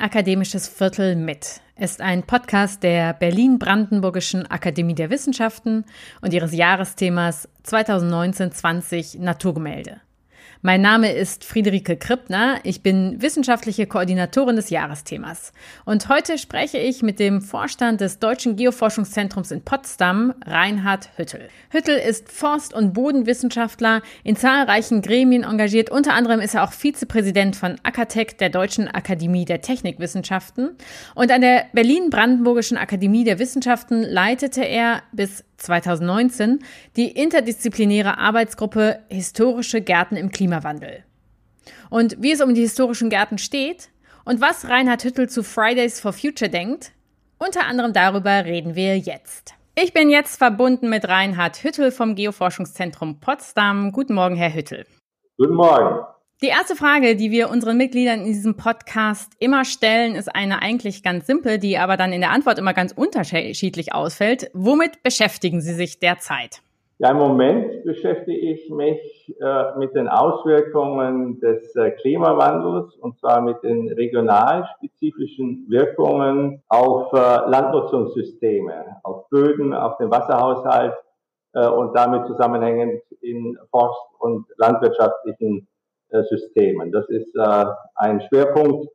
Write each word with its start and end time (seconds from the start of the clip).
Akademisches 0.00 0.68
Viertel 0.68 1.16
mit 1.16 1.60
ist 1.76 2.00
ein 2.00 2.22
Podcast 2.22 2.82
der 2.82 3.12
Berlin-Brandenburgischen 3.14 4.46
Akademie 4.46 4.94
der 4.94 5.10
Wissenschaften 5.10 5.84
und 6.20 6.32
ihres 6.32 6.52
Jahresthemas 6.54 7.48
2019-20 7.64 9.20
Naturgemälde. 9.20 10.00
Mein 10.60 10.80
Name 10.80 11.12
ist 11.12 11.44
Friederike 11.44 11.96
Krippner. 11.96 12.58
Ich 12.64 12.82
bin 12.82 13.22
wissenschaftliche 13.22 13.86
Koordinatorin 13.86 14.56
des 14.56 14.70
Jahresthemas. 14.70 15.52
Und 15.84 16.08
heute 16.08 16.36
spreche 16.36 16.78
ich 16.78 17.00
mit 17.00 17.20
dem 17.20 17.42
Vorstand 17.42 18.00
des 18.00 18.18
Deutschen 18.18 18.56
Geoforschungszentrums 18.56 19.52
in 19.52 19.62
Potsdam, 19.62 20.34
Reinhard 20.44 21.10
Hüttel. 21.16 21.48
Hüttel 21.70 21.96
ist 21.96 22.32
Forst- 22.32 22.74
und 22.74 22.92
Bodenwissenschaftler, 22.92 24.02
in 24.24 24.34
zahlreichen 24.34 25.00
Gremien 25.00 25.44
engagiert. 25.44 25.90
Unter 25.90 26.14
anderem 26.14 26.40
ist 26.40 26.56
er 26.56 26.64
auch 26.64 26.72
Vizepräsident 26.72 27.54
von 27.54 27.76
Akatech, 27.84 28.36
der 28.38 28.50
Deutschen 28.50 28.88
Akademie 28.88 29.44
der 29.44 29.60
Technikwissenschaften. 29.60 30.70
Und 31.14 31.30
an 31.30 31.40
der 31.40 31.66
Berlin-Brandenburgischen 31.72 32.78
Akademie 32.78 33.22
der 33.22 33.38
Wissenschaften 33.38 34.02
leitete 34.02 34.64
er 34.64 35.04
bis 35.12 35.44
2019 35.58 36.60
die 36.96 37.10
interdisziplinäre 37.10 38.18
Arbeitsgruppe 38.18 39.00
Historische 39.08 39.80
Gärten 39.80 40.16
im 40.16 40.30
Klimawandel. 40.30 41.04
Und 41.90 42.16
wie 42.22 42.32
es 42.32 42.40
um 42.40 42.54
die 42.54 42.62
historischen 42.62 43.10
Gärten 43.10 43.38
steht 43.38 43.90
und 44.24 44.40
was 44.40 44.68
Reinhard 44.68 45.04
Hüttel 45.04 45.28
zu 45.28 45.42
Fridays 45.42 46.00
for 46.00 46.12
Future 46.12 46.50
denkt, 46.50 46.92
unter 47.38 47.66
anderem 47.66 47.92
darüber 47.92 48.44
reden 48.44 48.74
wir 48.74 48.98
jetzt. 48.98 49.54
Ich 49.74 49.92
bin 49.92 50.10
jetzt 50.10 50.38
verbunden 50.38 50.88
mit 50.88 51.06
Reinhard 51.06 51.62
Hüttel 51.62 51.92
vom 51.92 52.16
Geoforschungszentrum 52.16 53.20
Potsdam. 53.20 53.92
Guten 53.92 54.14
Morgen, 54.14 54.34
Herr 54.34 54.52
Hüttel. 54.52 54.86
Guten 55.36 55.54
Morgen. 55.54 56.04
Die 56.40 56.46
erste 56.46 56.76
Frage, 56.76 57.16
die 57.16 57.32
wir 57.32 57.50
unseren 57.50 57.76
Mitgliedern 57.76 58.20
in 58.20 58.26
diesem 58.26 58.56
Podcast 58.56 59.32
immer 59.40 59.64
stellen, 59.64 60.14
ist 60.14 60.32
eine 60.32 60.62
eigentlich 60.62 61.02
ganz 61.02 61.26
simple, 61.26 61.58
die 61.58 61.78
aber 61.78 61.96
dann 61.96 62.12
in 62.12 62.20
der 62.20 62.30
Antwort 62.30 62.60
immer 62.60 62.74
ganz 62.74 62.92
unterschiedlich 62.92 63.92
ausfällt. 63.92 64.48
Womit 64.54 65.02
beschäftigen 65.02 65.60
Sie 65.60 65.74
sich 65.74 65.98
derzeit? 65.98 66.62
Ja, 66.98 67.10
im 67.10 67.16
Moment 67.16 67.82
beschäftige 67.82 68.38
ich 68.38 68.70
mich 68.70 69.34
äh, 69.40 69.78
mit 69.78 69.96
den 69.96 70.06
Auswirkungen 70.06 71.40
des 71.40 71.74
äh, 71.74 71.90
Klimawandels 71.90 72.94
und 72.94 73.18
zwar 73.18 73.40
mit 73.40 73.60
den 73.64 73.88
regionalspezifischen 73.88 75.66
Wirkungen 75.68 76.62
auf 76.68 77.12
äh, 77.14 77.16
Landnutzungssysteme, 77.16 78.98
auf 79.02 79.28
Böden, 79.28 79.74
auf 79.74 79.96
den 79.96 80.08
Wasserhaushalt 80.12 80.94
äh, 81.54 81.66
und 81.66 81.96
damit 81.96 82.28
zusammenhängend 82.28 83.02
in 83.22 83.58
forst- 83.72 84.20
und 84.20 84.46
landwirtschaftlichen 84.56 85.66
Systemen. 86.10 86.92
Das 86.92 87.08
ist 87.08 87.34
äh, 87.36 87.64
ein 87.96 88.20
Schwerpunkt. 88.22 88.88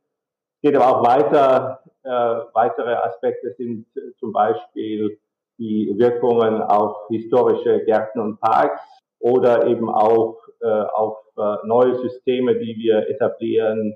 Geht 0.62 0.76
aber 0.76 0.88
auch 0.88 1.06
weiter. 1.06 1.80
Äh, 2.02 2.10
weitere 2.54 2.94
Aspekte 2.94 3.52
sind 3.56 3.86
zum 4.18 4.32
Beispiel 4.32 5.18
die 5.58 5.94
Wirkungen 5.96 6.62
auf 6.62 6.96
historische 7.08 7.84
Gärten 7.84 8.20
und 8.20 8.40
Parks 8.40 8.80
oder 9.20 9.66
eben 9.66 9.88
auch 9.88 10.38
äh, 10.60 10.66
auf 10.66 11.18
äh, 11.36 11.56
neue 11.66 11.96
Systeme, 11.96 12.54
die 12.56 12.76
wir 12.76 13.08
etablieren, 13.08 13.94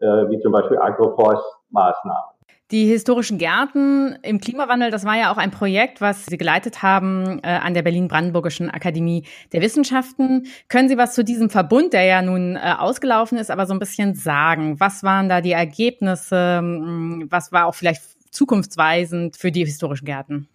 äh, 0.00 0.06
wie 0.06 0.40
zum 0.40 0.52
Beispiel 0.52 0.78
Agroforstmaßnahmen. 0.78 2.29
Die 2.70 2.86
historischen 2.86 3.38
Gärten 3.38 4.16
im 4.22 4.38
Klimawandel, 4.38 4.92
das 4.92 5.04
war 5.04 5.16
ja 5.16 5.32
auch 5.32 5.38
ein 5.38 5.50
Projekt, 5.50 6.00
was 6.00 6.26
Sie 6.26 6.38
geleitet 6.38 6.84
haben 6.84 7.40
äh, 7.42 7.48
an 7.48 7.74
der 7.74 7.82
Berlin-Brandenburgischen 7.82 8.70
Akademie 8.70 9.24
der 9.52 9.60
Wissenschaften. 9.60 10.46
Können 10.68 10.88
Sie 10.88 10.96
was 10.96 11.14
zu 11.14 11.24
diesem 11.24 11.50
Verbund, 11.50 11.92
der 11.92 12.04
ja 12.04 12.22
nun 12.22 12.54
äh, 12.54 12.60
ausgelaufen 12.78 13.38
ist, 13.38 13.50
aber 13.50 13.66
so 13.66 13.72
ein 13.72 13.80
bisschen 13.80 14.14
sagen? 14.14 14.78
Was 14.78 15.02
waren 15.02 15.28
da 15.28 15.40
die 15.40 15.50
Ergebnisse? 15.50 16.58
Hm, 16.58 17.26
was 17.28 17.50
war 17.50 17.66
auch 17.66 17.74
vielleicht 17.74 18.02
zukunftsweisend 18.32 19.36
für 19.36 19.50
die 19.50 19.64
historischen 19.64 20.04
Gärten? 20.04 20.48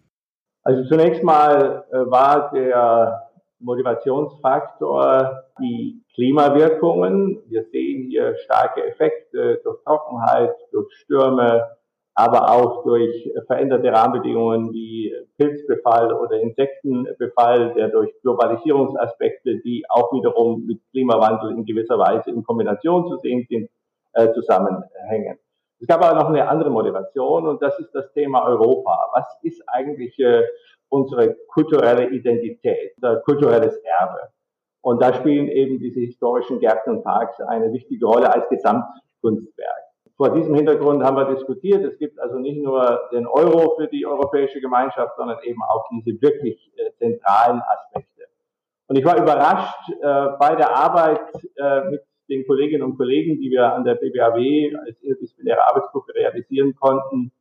Also 0.64 0.86
zunächst 0.86 1.22
mal 1.22 1.84
äh, 1.92 1.98
war 2.10 2.50
der 2.52 3.30
Motivationsfaktor 3.60 5.44
die 5.60 6.02
Klimawirkungen. 6.14 7.42
Wir 7.48 7.66
sehen 7.74 8.08
hier 8.10 8.38
starke 8.38 8.86
Effekte 8.86 9.60
durch 9.66 9.84
Trockenheit, 9.84 10.56
durch 10.72 10.94
Stürme, 10.94 11.76
aber 12.16 12.50
auch 12.50 12.84
durch 12.84 13.30
veränderte 13.46 13.92
Rahmenbedingungen 13.92 14.72
wie 14.72 15.14
Pilzbefall 15.38 16.14
oder 16.14 16.40
Insektenbefall, 16.40 17.74
der 17.74 17.90
durch 17.90 18.10
Globalisierungsaspekte, 18.22 19.60
die 19.60 19.84
auch 19.90 20.14
wiederum 20.14 20.66
mit 20.66 20.80
Klimawandel 20.92 21.52
in 21.52 21.66
gewisser 21.66 22.00
Weise 22.00 22.32
in 22.32 22.44
Kombination 22.44 23.10
zu 23.10 23.18
sehen 23.18 23.46
sind, 23.50 23.70
äh, 24.14 24.32
zusammenhängen. 24.32 25.38
Es 25.82 25.88
gab 25.88 26.02
aber 26.02 26.18
noch 26.18 26.30
eine 26.30 26.48
andere 26.48 26.70
Motivation 26.70 27.48
und 27.48 27.62
das 27.62 27.78
ist 27.80 27.94
das 27.94 28.10
Thema 28.14 28.46
Europa. 28.46 29.10
Was 29.14 29.38
ist 29.44 29.62
eigentlich 29.68 30.18
äh, 30.20 30.44
unsere 30.88 31.36
kulturelle 31.50 32.10
Identität, 32.12 32.94
unser 32.96 33.18
kulturelles 33.18 33.76
Erbe? 34.00 34.30
Und 34.82 35.02
da 35.02 35.14
spielen 35.14 35.50
eben 35.50 35.80
diese 35.80 36.00
historischen 36.00 36.60
Gärten 36.62 36.92
und 36.92 37.04
Parks 37.04 37.42
eine 37.42 37.74
wichtige 37.74 38.06
Rolle 38.06 38.34
als 38.34 38.48
Gesamtkunstwerk 38.48 39.75
vor 40.18 40.34
diesem 40.34 40.56
Hintergrund 40.56 41.04
haben 41.04 41.18
wir 41.18 41.36
diskutiert. 41.36 41.84
Es 41.84 41.98
gibt 41.98 42.20
also 42.20 42.40
nicht 42.40 42.62
nur 42.64 43.10
den 43.12 43.28
Euro 43.28 43.76
für 43.76 43.88
die 43.88 44.06
Europäische 44.06 44.62
Gemeinschaft, 44.62 45.16
sondern 45.18 45.40
eben 45.44 45.62
auch 45.64 45.86
diese 45.92 46.22
wirklich 46.22 46.72
äh, 46.78 46.92
zentralen 46.98 47.62
Aspekte. 47.62 48.24
Und 48.88 48.98
ich 48.98 49.04
war 49.06 49.18
überrascht 49.18 49.90
äh, 49.90 50.38
bei 50.40 50.56
der 50.56 50.76
Arbeit 50.76 51.22
äh, 51.58 51.90
mit 51.90 52.02
den 52.30 52.46
Kolleginnen 52.48 52.84
und 52.84 52.98
Kollegen, 52.98 53.40
die 53.42 53.52
wir 53.52 53.74
an 53.74 53.84
der 53.84 53.96
BBAW 53.96 54.78
als 54.86 55.02
interdisziplinäre 55.02 55.68
Arbeitsgruppe 55.68 56.16
realisieren 56.16 56.76
konnten, 56.76 57.32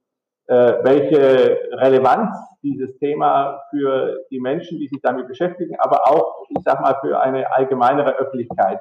äh, 0.47 0.75
welche 0.83 1.59
Relevanz 1.73 2.37
dieses 2.63 2.99
Thema 2.99 3.63
für 3.71 4.25
die 4.31 4.41
Menschen, 4.41 4.79
die 4.79 4.89
sich 4.89 5.01
damit 5.01 5.29
beschäftigen, 5.29 5.77
aber 5.79 6.09
auch, 6.09 6.45
ich 6.51 6.63
sag 6.65 6.81
mal, 6.81 6.97
für 7.01 7.21
eine 7.21 7.51
allgemeinere 7.53 8.17
Öffentlichkeit 8.19 8.81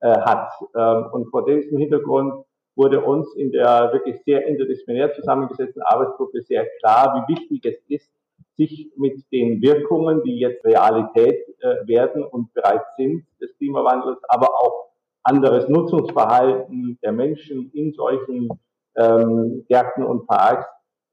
äh, 0.00 0.08
hat. 0.08 0.50
Ähm, 0.76 1.06
und 1.12 1.30
vor 1.30 1.46
diesem 1.46 1.78
Hintergrund 1.78 2.44
wurde 2.78 3.00
uns 3.00 3.34
in 3.34 3.50
der 3.50 3.90
wirklich 3.92 4.22
sehr 4.24 4.46
interdisziplinär 4.46 5.12
zusammengesetzten 5.12 5.82
Arbeitsgruppe 5.82 6.40
sehr 6.42 6.64
klar, 6.78 7.26
wie 7.28 7.34
wichtig 7.34 7.64
es 7.64 7.82
ist, 7.88 8.10
sich 8.56 8.90
mit 8.96 9.20
den 9.32 9.60
Wirkungen, 9.60 10.22
die 10.22 10.38
jetzt 10.38 10.64
Realität 10.64 11.44
äh, 11.60 11.86
werden 11.86 12.24
und 12.24 12.54
bereits 12.54 12.86
sind 12.96 13.24
des 13.40 13.56
Klimawandels, 13.58 14.18
aber 14.28 14.48
auch 14.48 14.90
anderes 15.24 15.68
Nutzungsverhalten 15.68 16.98
der 17.02 17.12
Menschen 17.12 17.70
in 17.72 17.92
solchen 17.92 18.48
ähm, 18.96 19.64
Gärten 19.68 20.04
und 20.04 20.26
Parks, 20.26 20.66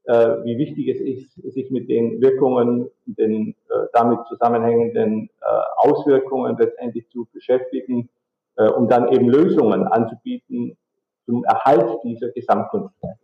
äh, 0.06 0.14
wie 0.44 0.58
wichtig 0.58 0.88
es 0.88 1.02
ist, 1.02 1.54
sich 1.54 1.72
mit 1.72 1.90
den 1.90 2.22
Wirkungen, 2.22 2.90
den 3.06 3.56
äh, 3.70 3.88
damit 3.94 4.20
zusammenhängenden 4.28 5.30
äh, 5.42 5.46
Auswirkungen 5.78 6.58
letztendlich 6.58 7.10
zu 7.10 7.28
beschäftigen, 7.34 8.10
äh, 8.56 8.70
um 8.70 8.88
dann 8.88 9.12
eben 9.12 9.30
Lösungen 9.30 9.88
anzubieten, 9.88 10.78
zum 11.26 11.44
Erhalt 11.44 12.00
dieser 12.04 12.30
Gesamtkunstwerke. 12.30 13.20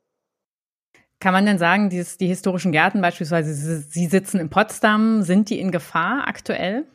Kann 1.20 1.34
man 1.34 1.46
denn 1.46 1.60
sagen, 1.60 1.90
dieses, 1.90 2.18
die 2.18 2.28
historischen 2.28 2.72
Gärten 2.72 3.02
beispielsweise, 3.02 3.54
Sie 3.54 4.06
sitzen 4.08 4.40
in 4.40 4.50
Potsdam, 4.50 5.22
sind 5.22 5.50
die 5.52 5.60
in 5.60 5.72
Gefahr 5.72 6.28
aktuell? 6.28 6.86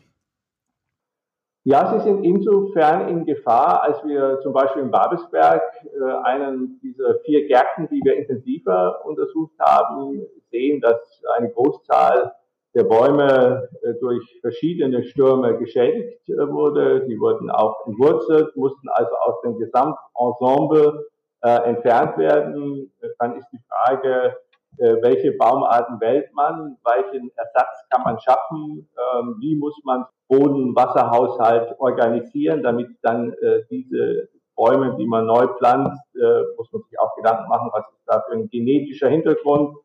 Ja, 1.69 1.93
sie 1.93 2.05
sind 2.05 2.23
insofern 2.23 3.09
in 3.09 3.25
Gefahr, 3.27 3.83
als 3.83 4.05
wir 4.05 4.39
zum 4.41 4.53
Beispiel 4.53 4.83
in 4.83 4.93
Babelsberg 4.93 5.63
äh, 5.83 6.13
einen 6.23 6.79
dieser 6.81 7.17
vier 7.25 7.49
Gärten, 7.49 7.89
die 7.91 8.01
wir 8.05 8.15
intensiver 8.17 9.05
untersucht 9.05 9.59
haben, 9.59 10.25
sehen, 10.53 10.81
dass 10.81 10.97
eine 11.37 11.51
Großzahl 11.51 12.36
der 12.77 12.85
Bäume 12.85 13.69
äh, 13.83 13.95
durch 14.01 14.23
verschiedene 14.43 15.03
Stürme 15.03 15.57
geschädigt 15.57 16.29
äh, 16.29 16.47
wurde. 16.53 17.07
Die 17.09 17.19
wurden 17.19 17.51
auch 17.51 17.87
entwurzelt, 17.87 18.55
mussten 18.55 18.89
also 18.91 19.15
aus 19.17 19.41
dem 19.41 19.59
Gesamtensemble 19.59 21.07
äh, 21.41 21.49
entfernt 21.71 22.19
werden. 22.19 22.93
Dann 23.19 23.39
ist 23.39 23.49
die 23.51 23.61
Frage, 23.67 24.37
äh, 24.77 24.97
welche 25.01 25.33
Baumarten 25.33 25.99
wählt 26.03 26.33
man, 26.35 26.77
welchen 26.85 27.31
Ersatz 27.37 27.89
kann 27.89 28.03
man 28.03 28.21
schaffen, 28.21 28.87
ähm, 29.17 29.37
wie 29.41 29.57
muss 29.57 29.75
man 29.85 30.05
Boden-Wasserhaushalt 30.29 31.77
organisieren, 31.79 32.63
damit 32.63 32.89
dann 33.01 33.33
äh, 33.33 33.63
diese 33.71 34.29
Bäume, 34.55 34.97
die 34.99 35.07
man 35.07 35.25
neu 35.25 35.47
pflanzt, 35.57 36.03
äh, 36.15 36.43
muss 36.59 36.71
man 36.73 36.83
sich 36.83 37.01
auch 37.01 37.17
Gedanken 37.17 37.49
machen, 37.49 37.71
was 37.73 37.89
ist 37.89 38.03
da 38.07 38.23
für 38.29 38.35
ein 38.35 38.51
genetischer 38.51 39.09
Hintergrund 39.09 39.77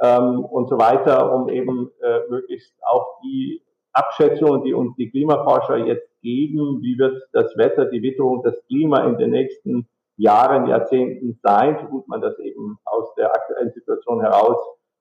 ähm, 0.00 0.44
und 0.44 0.68
so 0.68 0.78
weiter, 0.78 1.32
um 1.34 1.48
eben 1.48 1.90
äh, 2.02 2.20
möglichst 2.28 2.74
auch 2.86 3.20
die 3.22 3.62
Abschätzungen, 3.92 4.62
die 4.62 4.74
uns 4.74 4.94
die 4.96 5.10
Klimaforscher 5.10 5.78
jetzt 5.78 6.08
geben, 6.20 6.80
wie 6.82 6.98
wird 6.98 7.22
das 7.32 7.56
Wetter, 7.56 7.86
die 7.86 8.02
Witterung, 8.02 8.42
das 8.42 8.54
Klima 8.66 9.04
in 9.04 9.16
den 9.16 9.30
nächsten 9.30 9.88
Jahren, 10.16 10.66
Jahrzehnten 10.66 11.38
sein, 11.42 11.78
so 11.80 11.86
gut 11.88 12.08
man 12.08 12.20
das 12.20 12.38
eben 12.38 12.78
aus 12.84 13.14
der 13.14 13.34
aktuellen 13.34 13.72
Situation 13.72 14.20
heraus 14.20 14.56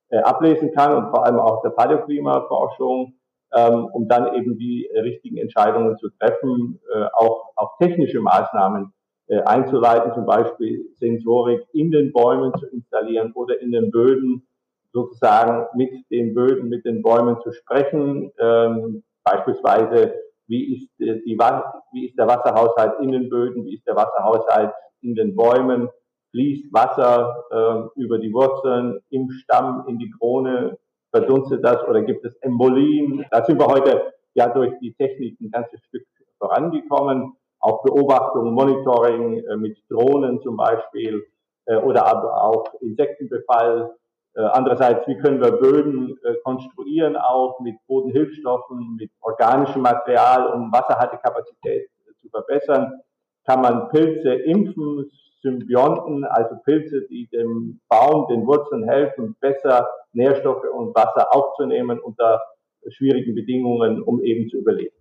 äh, 0.09 0.17
ablesen 0.17 0.71
kann 0.71 0.95
und 0.95 1.09
vor 1.09 1.25
allem 1.25 1.39
auch 1.39 1.61
der 1.61 1.71
Paläoklimaforschung, 1.71 3.15
ähm, 3.53 3.85
um 3.93 4.07
dann 4.07 4.33
eben 4.35 4.57
die 4.57 4.89
richtigen 4.93 5.37
Entscheidungen 5.37 5.97
zu 5.97 6.09
treffen, 6.19 6.79
äh, 6.93 7.05
auch, 7.13 7.51
auch 7.55 7.77
technische 7.77 8.19
Maßnahmen 8.19 8.93
äh, 9.27 9.41
einzuleiten, 9.41 10.13
zum 10.13 10.25
Beispiel 10.25 10.89
Sensorik 10.95 11.65
in 11.73 11.91
den 11.91 12.11
Bäumen 12.13 12.53
zu 12.55 12.67
installieren 12.67 13.31
oder 13.33 13.59
in 13.59 13.71
den 13.71 13.91
Böden 13.91 14.47
sozusagen 14.95 15.67
mit 15.75 15.91
den 16.09 16.33
Böden, 16.33 16.69
mit 16.69 16.85
den 16.85 17.01
Bäumen 17.01 17.37
zu 17.41 17.51
sprechen. 17.51 18.31
Ähm, 18.39 19.03
beispielsweise, 19.23 20.15
wie 20.47 20.77
ist, 20.77 20.89
die, 20.97 21.37
wie 21.91 22.07
ist 22.07 22.17
der 22.17 22.27
Wasserhaushalt 22.27 23.01
in 23.01 23.11
den 23.11 23.29
Böden, 23.29 23.65
wie 23.65 23.75
ist 23.75 23.85
der 23.85 23.97
Wasserhaushalt 23.97 24.71
in 25.01 25.15
den 25.15 25.35
Bäumen, 25.35 25.89
fließt 26.31 26.73
Wasser 26.73 27.43
äh, 27.51 28.01
über 28.01 28.19
die 28.19 28.33
Wurzeln 28.33 28.99
im 29.09 29.29
Stamm, 29.31 29.83
in 29.87 29.99
die 29.99 30.11
Krone, 30.11 30.77
verdunstet 31.11 31.63
das 31.63 31.85
oder 31.87 32.01
gibt 32.01 32.23
es 32.25 32.35
Embolien? 32.37 33.25
Da 33.31 33.43
sind 33.43 33.59
wir 33.59 33.67
heute 33.67 34.13
ja 34.33 34.47
durch 34.47 34.73
die 34.79 34.93
Technik 34.93 35.39
ein 35.41 35.51
ganzes 35.51 35.81
Stück 35.85 36.05
vorangekommen. 36.39 37.33
Auch 37.59 37.83
Beobachtung, 37.83 38.53
Monitoring 38.53 39.43
äh, 39.43 39.57
mit 39.57 39.77
Drohnen 39.89 40.41
zum 40.41 40.55
Beispiel 40.55 41.25
äh, 41.65 41.77
oder 41.77 42.05
aber 42.05 42.43
auch 42.43 42.65
Insektenbefall. 42.81 43.93
Äh, 44.35 44.41
andererseits, 44.41 45.07
wie 45.07 45.17
können 45.17 45.41
wir 45.41 45.51
Böden 45.51 46.17
äh, 46.23 46.35
konstruieren, 46.43 47.15
auch 47.15 47.59
mit 47.61 47.75
Bodenhilfstoffen, 47.87 48.97
mit 48.99 49.09
organischem 49.21 49.81
Material, 49.81 50.47
um 50.47 50.71
Wasserhaltekapazität 50.71 51.89
zu 52.21 52.29
verbessern? 52.29 53.01
Kann 53.45 53.61
man 53.61 53.89
Pilze 53.89 54.33
impfen, 54.33 55.09
Symbionten, 55.41 56.25
also 56.25 56.55
Pilze, 56.65 57.07
die 57.07 57.27
dem 57.27 57.79
Baum, 57.87 58.27
den 58.27 58.45
Wurzeln 58.45 58.83
helfen, 58.83 59.35
besser 59.39 59.87
Nährstoffe 60.13 60.65
und 60.73 60.95
Wasser 60.95 61.33
aufzunehmen 61.33 61.99
unter 61.99 62.41
schwierigen 62.89 63.35
Bedingungen, 63.35 64.01
um 64.01 64.21
eben 64.21 64.49
zu 64.49 64.57
überleben. 64.57 64.95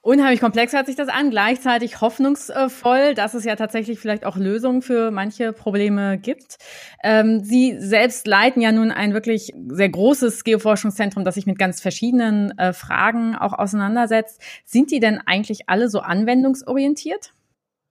Unheimlich 0.00 0.40
komplex 0.40 0.72
hört 0.72 0.86
sich 0.86 0.94
das 0.94 1.08
an, 1.08 1.30
gleichzeitig 1.30 2.00
hoffnungsvoll, 2.00 3.14
dass 3.14 3.34
es 3.34 3.44
ja 3.44 3.56
tatsächlich 3.56 3.98
vielleicht 3.98 4.24
auch 4.24 4.36
Lösungen 4.36 4.80
für 4.80 5.10
manche 5.10 5.52
Probleme 5.52 6.18
gibt. 6.18 6.56
Ähm, 7.02 7.40
Sie 7.40 7.76
selbst 7.80 8.28
leiten 8.28 8.62
ja 8.62 8.70
nun 8.70 8.92
ein 8.92 9.12
wirklich 9.12 9.52
sehr 9.66 9.88
großes 9.88 10.44
Geoforschungszentrum, 10.44 11.24
das 11.24 11.34
sich 11.34 11.46
mit 11.46 11.58
ganz 11.58 11.80
verschiedenen 11.80 12.56
äh, 12.58 12.72
Fragen 12.72 13.34
auch 13.34 13.58
auseinandersetzt. 13.58 14.40
Sind 14.64 14.92
die 14.92 15.00
denn 15.00 15.20
eigentlich 15.26 15.68
alle 15.68 15.88
so 15.88 15.98
anwendungsorientiert? 15.98 17.32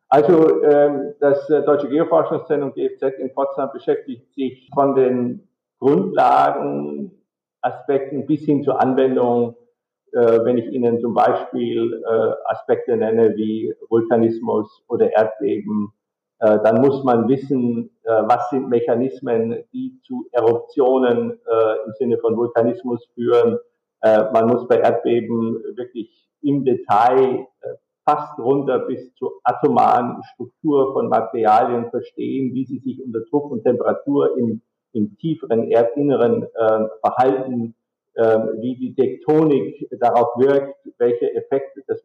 Also 0.07 0.63
ähm, 0.63 1.13
das 1.19 1.50
äh, 1.50 1.62
Deutsche 1.63 1.89
Geoforschungszentrum 1.89 2.74
GFZ 2.74 3.19
in 3.19 3.33
Potsdam 3.33 3.69
beschäftigt 3.74 4.33
sich 4.33 4.69
von 4.74 4.95
den 4.95 5.45
Grundlagenaspekten 5.80 8.25
bis 8.25 8.45
hin 8.45 8.63
zur 8.63 8.80
Anwendung, 8.80 9.56
wenn 10.13 10.57
ich 10.57 10.71
Ihnen 10.71 11.00
zum 11.00 11.13
Beispiel 11.13 12.01
äh, 12.04 12.51
Aspekte 12.51 12.95
nenne 12.95 13.36
wie 13.36 13.74
Vulkanismus 13.89 14.83
oder 14.88 15.12
Erdbeben, 15.12 15.92
äh, 16.39 16.59
dann 16.63 16.81
muss 16.81 17.04
man 17.04 17.27
wissen, 17.27 17.89
äh, 18.04 18.09
was 18.09 18.50
sind 18.50 18.69
Mechanismen, 18.69 19.63
die 19.74 20.00
zu 20.04 20.27
Eruptionen 20.31 21.31
äh, 21.31 21.86
im 21.86 21.94
Sinne 21.94 22.18
von 22.19 22.38
Vulkanismus 22.38 23.07
führen. 23.15 23.57
Äh, 24.01 24.31
man 24.31 24.48
muss 24.48 24.68
bei 24.68 24.80
Erdbeben 24.80 25.63
wirklich 25.75 26.30
im 26.42 26.63
Detail 26.63 27.48
fast 28.07 28.39
runter 28.39 28.80
bis 28.80 29.13
zur 29.15 29.33
atomaren 29.44 30.21
Struktur 30.33 30.94
von 30.94 31.09
Materialien 31.09 31.89
verstehen, 31.89 32.54
wie 32.54 32.65
sie 32.65 32.80
sich 32.80 33.04
unter 33.04 33.21
Druck 33.30 33.51
und 33.51 33.63
Temperatur 33.63 34.38
im, 34.38 34.62
im 34.94 35.18
tieferen 35.18 35.69
Erdinneren 35.69 36.44
äh, 36.44 36.88
verhalten, 37.01 37.74
äh, 37.74 37.77
wie 38.18 38.75
die 38.75 38.96
Tektonik 38.96 39.88
darauf 40.00 40.38
wirkt, 40.38 40.90
welche 40.98 41.34
Effekte 41.36 41.84
das 41.88 42.04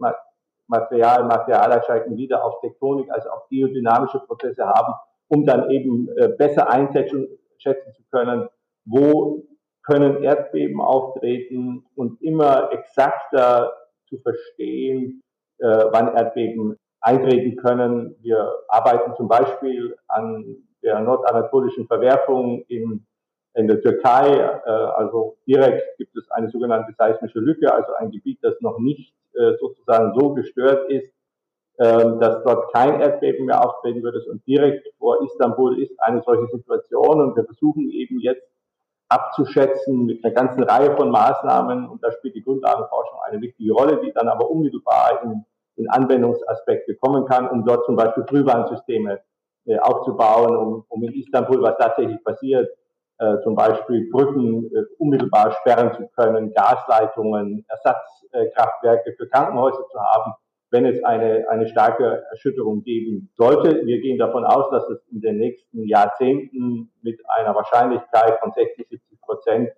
Material, 0.68 1.24
Materialerscheinungen 1.24 2.16
wieder 2.18 2.44
auf 2.44 2.60
Tektonik, 2.60 3.10
also 3.10 3.30
auf 3.30 3.48
geodynamische 3.48 4.20
Prozesse 4.20 4.66
haben, 4.66 4.94
um 5.28 5.46
dann 5.46 5.70
eben 5.70 6.08
äh, 6.16 6.28
besser 6.28 6.70
einschätzen 6.70 7.28
zu 7.58 8.02
können, 8.10 8.48
wo 8.84 9.42
können 9.84 10.22
Erdbeben 10.22 10.80
auftreten 10.80 11.84
und 11.94 12.20
immer 12.22 12.70
exakter 12.72 13.72
zu 14.08 14.18
verstehen, 14.18 15.22
äh, 15.58 15.84
wann 15.90 16.14
Erdbeben 16.14 16.76
eintreten 17.00 17.56
können. 17.56 18.16
Wir 18.20 18.52
arbeiten 18.68 19.14
zum 19.16 19.28
Beispiel 19.28 19.96
an 20.08 20.56
der 20.82 21.00
nordanatolischen 21.00 21.86
Verwerfung 21.86 22.64
in, 22.68 23.06
in 23.54 23.68
der 23.68 23.80
Türkei. 23.80 24.28
Äh, 24.64 24.70
also 24.70 25.36
direkt 25.46 25.96
gibt 25.98 26.16
es 26.16 26.30
eine 26.30 26.50
sogenannte 26.50 26.92
seismische 26.96 27.38
Lücke, 27.38 27.72
also 27.72 27.92
ein 27.94 28.10
Gebiet, 28.10 28.38
das 28.42 28.60
noch 28.60 28.78
nicht 28.78 29.14
äh, 29.34 29.52
sozusagen 29.60 30.18
so 30.18 30.34
gestört 30.34 30.90
ist, 30.90 31.12
äh, 31.78 32.18
dass 32.20 32.42
dort 32.44 32.72
kein 32.72 33.00
Erdbeben 33.00 33.46
mehr 33.46 33.64
auftreten 33.64 34.02
würde. 34.02 34.22
Und 34.30 34.46
direkt 34.46 34.88
vor 34.98 35.22
Istanbul 35.24 35.82
ist 35.82 35.92
eine 35.98 36.22
solche 36.22 36.46
Situation. 36.56 37.20
Und 37.20 37.36
wir 37.36 37.44
versuchen 37.44 37.90
eben 37.90 38.20
jetzt 38.20 38.46
abzuschätzen 39.08 40.06
mit 40.06 40.24
einer 40.24 40.32
ganzen 40.32 40.62
Reihe 40.62 40.96
von 40.96 41.10
Maßnahmen. 41.10 41.88
Und 41.88 42.02
da 42.02 42.12
spielt 42.12 42.34
die 42.34 42.42
Grundlagenforschung 42.42 43.18
eine 43.28 43.40
wichtige 43.40 43.72
Rolle, 43.72 44.00
die 44.02 44.12
dann 44.12 44.28
aber 44.28 44.50
unmittelbar 44.50 45.22
in 45.24 45.44
in 45.76 45.88
Anwendungsaspekte 45.88 46.96
kommen 46.96 47.26
kann, 47.26 47.48
um 47.48 47.64
dort 47.64 47.86
zum 47.86 47.96
Beispiel 47.96 48.24
Frühwarnsysteme 48.28 49.20
äh, 49.64 49.78
aufzubauen, 49.78 50.56
um, 50.56 50.84
um 50.88 51.02
in 51.04 51.12
Istanbul, 51.14 51.62
was 51.62 51.76
tatsächlich 51.78 52.22
passiert, 52.22 52.70
zum 53.42 53.54
Beispiel 53.54 54.10
Brücken 54.10 54.66
äh, 54.66 54.84
unmittelbar 54.98 55.52
sperren 55.60 55.92
zu 55.94 56.08
können, 56.16 56.52
Gasleitungen, 56.52 57.64
Ersatzkraftwerke 57.68 59.14
für 59.16 59.28
Krankenhäuser 59.28 59.86
zu 59.90 60.00
haben, 60.00 60.32
wenn 60.70 60.86
es 60.86 61.04
eine, 61.04 61.46
eine 61.48 61.68
starke 61.68 62.24
Erschütterung 62.30 62.82
geben 62.82 63.30
sollte. 63.36 63.86
Wir 63.86 64.00
gehen 64.00 64.18
davon 64.18 64.44
aus, 64.44 64.70
dass 64.70 64.88
es 64.88 65.06
in 65.12 65.20
den 65.20 65.36
nächsten 65.38 65.86
Jahrzehnten 65.86 66.90
mit 67.02 67.20
einer 67.28 67.54
Wahrscheinlichkeit 67.54 68.40
von 68.40 68.52
60, 68.52 68.88
70 68.88 69.20
Prozent 69.20 69.70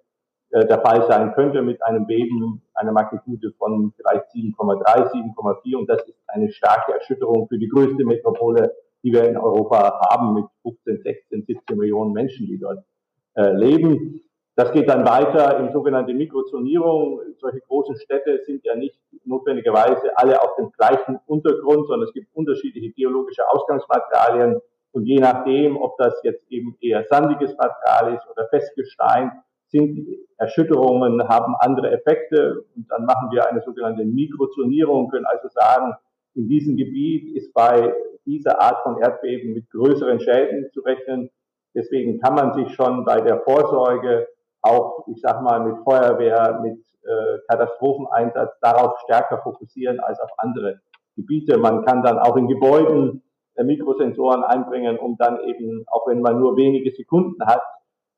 äh, 0.51 0.65
der 0.67 0.81
Fall 0.81 1.07
sein 1.09 1.35
könnte 1.35 1.63
mit 1.63 1.83
einem 1.85 2.07
Beben 2.07 2.63
einer 2.75 2.93
Magnitude 2.93 3.53
von 3.59 3.93
vielleicht 3.97 4.27
7,3, 4.33 5.13
7,4 5.13 5.77
und 5.77 5.91
das 5.91 6.03
ist 6.09 6.19
eine 6.29 6.51
starke 6.51 6.93
Erschütterung 6.95 7.49
für 7.49 7.59
die 7.59 7.69
größte 7.69 8.05
Metropole, 8.05 8.73
die 9.03 9.13
wir 9.13 9.29
in 9.29 9.37
Europa 9.37 10.01
haben 10.09 10.35
mit 10.35 10.45
15, 10.63 11.03
16, 11.03 11.45
17 11.47 11.77
Millionen 11.77 12.13
Menschen, 12.13 12.47
die 12.47 12.59
dort 12.59 12.85
äh, 13.35 13.53
leben. 13.53 14.21
Das 14.57 14.71
geht 14.73 14.89
dann 14.89 15.05
weiter 15.05 15.59
in 15.59 15.73
sogenannte 15.73 16.15
Mikrozonierung. 16.15 17.21
Solche 17.41 17.61
großen 17.61 17.97
Städte 17.97 18.41
sind 18.45 18.65
ja 18.65 18.77
nicht 18.77 18.97
notwendigerweise 19.25 20.17
alle 20.17 20.41
auf 20.41 20.55
dem 20.57 20.71
gleichen 20.73 21.19
Untergrund, 21.27 21.89
sondern 21.89 22.09
es 22.09 22.15
gibt 22.15 22.29
unterschiedliche 22.35 22.93
geologische 22.93 23.43
Ausgangsmaterialien. 23.49 24.61
Und 24.93 25.07
je 25.07 25.19
nachdem, 25.19 25.77
ob 25.77 25.99
das 25.99 26.21
jetzt 26.23 26.45
eben 26.51 26.77
eher 26.81 27.05
sandiges 27.11 27.57
Material 27.57 28.15
ist 28.15 28.31
oder 28.31 28.47
Festgestein, 28.49 29.33
sind 29.67 30.07
Erschütterungen, 30.39 31.29
haben 31.29 31.57
andere 31.59 31.91
Effekte 31.91 32.65
und 32.77 32.89
dann 32.89 33.05
machen 33.05 33.31
wir 33.33 33.49
eine 33.49 33.61
sogenannte 33.63 34.05
Mikrozonierung, 34.05 35.11
können 35.11 35.27
also 35.27 35.49
sagen, 35.49 35.95
in 36.35 36.49
diesem 36.49 36.77
Gebiet 36.77 37.37
ist 37.37 37.53
bei 37.53 37.93
dieser 38.25 38.61
Art 38.61 38.85
von 38.85 38.99
Erdbeben 39.03 39.53
mit 39.53 39.69
größeren 39.71 40.21
Schäden 40.21 40.71
zu 40.73 40.81
rechnen. 40.81 41.29
Deswegen 41.75 42.21
kann 42.21 42.35
man 42.35 42.55
sich 42.55 42.73
schon 42.75 43.05
bei 43.05 43.21
der 43.21 43.41
Vorsorge 43.41 44.29
auch, 44.63 45.07
ich 45.09 45.21
sag 45.21 45.43
mal, 45.43 45.61
mit 45.61 45.85
Feuerwehr, 45.85 46.61
mit 46.63 46.79
äh, 47.03 47.39
Katastropheneinsatz 47.49 48.59
darauf 48.61 48.99
stärker 49.01 49.39
fokussieren 49.43 50.01
als 50.01 50.21
auf 50.21 50.31
andere 50.39 50.81
Gebiete. 51.17 51.59
Man 51.59 51.85
kann 51.85 52.03
dann 52.03 52.19
auch 52.19 52.37
in 52.37 52.49
Gebäuden 52.49 53.23
äh, 53.57 53.65
Mikrosensoren 53.65 54.43
einbringen, 54.43 54.99
um 54.99 55.17
dann 55.19 55.41
eben, 55.41 55.85
auch 55.89 56.07
wenn 56.07 56.21
man 56.21 56.39
nur 56.39 56.57
wenige 56.57 56.93
Sekunden 56.93 57.45
hat, 57.45 57.63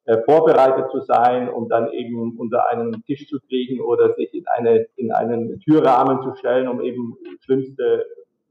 äh, 0.05 0.23
vorbereitet 0.23 0.91
zu 0.93 1.01
sein, 1.01 1.49
um 1.49 1.69
dann 1.69 1.91
eben 1.91 2.39
unter 2.39 2.71
einen 2.71 3.03
Tisch 3.07 3.27
zu 3.29 3.41
kriegen 3.41 3.81
oder 3.81 4.15
sich 4.15 4.33
in, 4.35 4.47
eine, 4.47 4.87
in 4.95 5.13
einen 5.13 5.59
Türrahmen 5.61 6.23
zu 6.23 6.37
stellen, 6.37 6.69
um 6.69 6.81
eben 6.81 7.17
schlimmste 7.41 8.07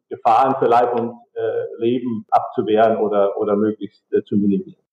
Gefahren 0.10 0.56
für 0.60 0.66
Leib 0.66 1.00
und 1.00 1.16
äh, 1.34 1.66
Leben 1.78 2.26
abzuwehren 2.30 2.98
oder, 2.98 3.38
oder 3.38 3.56
möglichst 3.56 4.04
äh, 4.14 4.22
zu 4.24 4.36
minimieren. 4.36 4.85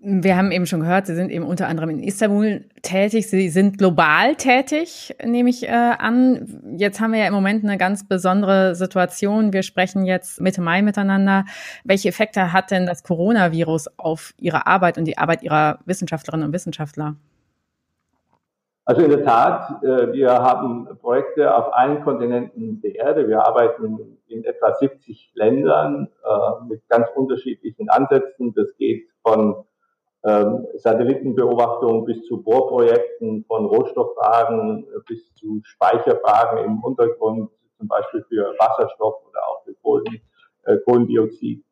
Wir 0.00 0.36
haben 0.36 0.52
eben 0.52 0.66
schon 0.66 0.80
gehört, 0.80 1.06
Sie 1.06 1.14
sind 1.14 1.30
eben 1.30 1.44
unter 1.44 1.66
anderem 1.66 1.90
in 1.90 1.98
Istanbul 1.98 2.64
tätig. 2.82 3.28
Sie 3.28 3.48
sind 3.48 3.78
global 3.78 4.36
tätig, 4.36 5.16
nehme 5.24 5.50
ich 5.50 5.66
äh, 5.66 5.72
an. 5.72 6.76
Jetzt 6.76 7.00
haben 7.00 7.12
wir 7.12 7.18
ja 7.18 7.26
im 7.26 7.32
Moment 7.32 7.64
eine 7.64 7.78
ganz 7.78 8.06
besondere 8.06 8.76
Situation. 8.76 9.52
Wir 9.52 9.62
sprechen 9.62 10.04
jetzt 10.04 10.40
Mitte 10.40 10.60
Mai 10.60 10.82
miteinander. 10.82 11.46
Welche 11.84 12.08
Effekte 12.08 12.52
hat 12.52 12.70
denn 12.70 12.86
das 12.86 13.02
Coronavirus 13.02 13.98
auf 13.98 14.34
Ihre 14.38 14.66
Arbeit 14.66 14.98
und 14.98 15.04
die 15.04 15.18
Arbeit 15.18 15.42
Ihrer 15.42 15.80
Wissenschaftlerinnen 15.84 16.46
und 16.46 16.52
Wissenschaftler? 16.52 17.16
Also 18.84 19.02
in 19.02 19.10
der 19.10 19.24
Tat, 19.24 19.82
äh, 19.82 20.12
wir 20.12 20.30
haben 20.30 20.88
Projekte 21.00 21.54
auf 21.54 21.74
allen 21.74 22.02
Kontinenten 22.04 22.80
der 22.82 22.94
Erde. 22.94 23.28
Wir 23.28 23.44
arbeiten 23.44 23.98
in 24.28 24.44
etwa 24.44 24.72
70 24.74 25.32
Ländern 25.34 26.08
äh, 26.24 26.64
mit 26.68 26.88
ganz 26.88 27.08
unterschiedlichen 27.14 27.90
Ansätzen. 27.90 28.54
Das 28.54 28.74
geht 28.76 29.08
von 29.22 29.64
Satellitenbeobachtung 30.20 32.04
bis 32.04 32.24
zu 32.26 32.42
Bohrprojekten 32.42 33.44
von 33.46 33.66
Rohstofffragen 33.66 34.86
bis 35.06 35.32
zu 35.34 35.60
Speicherfragen 35.62 36.58
im 36.64 36.82
Untergrund, 36.82 37.50
zum 37.78 37.86
Beispiel 37.86 38.24
für 38.28 38.52
Wasserstoff 38.58 39.22
oder 39.28 39.40
auch 39.48 39.62
für 39.64 39.74
Kohlenstoff 39.74 40.20
Kohlendioxid. 40.84 41.64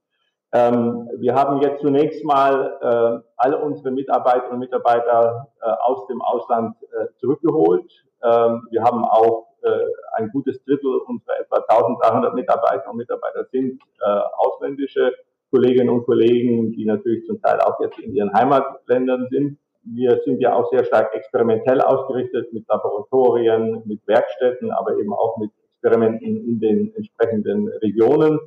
Ähm, 0.52 1.10
wir 1.18 1.34
haben 1.34 1.60
jetzt 1.60 1.80
zunächst 1.80 2.24
mal 2.24 2.78
äh, 2.80 3.28
alle 3.36 3.58
unsere 3.58 3.90
Mitarbeiterinnen 3.90 4.54
und 4.54 4.60
Mitarbeiter 4.60 5.48
äh, 5.60 5.66
aus 5.82 6.06
dem 6.06 6.22
Ausland 6.22 6.76
äh, 6.82 7.06
zurückgeholt. 7.18 7.90
Ähm, 8.22 8.66
wir 8.70 8.82
haben 8.82 9.04
auch 9.04 9.48
äh, 9.62 9.68
ein 10.14 10.30
gutes 10.30 10.62
Drittel 10.64 10.98
unserer 11.06 11.40
etwa 11.40 11.56
1300 11.68 12.34
Mitarbeiter 12.34 12.90
und 12.90 12.96
Mitarbeiter 12.96 13.44
sind 13.50 13.82
äh, 14.00 14.20
ausländische 14.36 15.12
Kolleginnen 15.50 15.90
und 15.90 16.04
Kollegen, 16.04 16.72
die 16.72 16.84
natürlich 16.84 17.26
zum 17.26 17.40
Teil 17.40 17.60
auch 17.60 17.78
jetzt 17.80 17.98
in 17.98 18.14
ihren 18.14 18.32
Heimatländern 18.32 19.28
sind. 19.30 19.58
Wir 19.84 20.20
sind 20.24 20.40
ja 20.40 20.54
auch 20.54 20.68
sehr 20.70 20.84
stark 20.84 21.14
experimentell 21.14 21.80
ausgerichtet 21.80 22.52
mit 22.52 22.66
Laboratorien, 22.68 23.82
mit 23.84 24.04
Werkstätten, 24.06 24.72
aber 24.72 24.98
eben 24.98 25.12
auch 25.12 25.36
mit 25.38 25.50
Experimenten 25.70 26.48
in 26.48 26.58
den 26.58 26.94
entsprechenden 26.96 27.68
Regionen. 27.68 28.40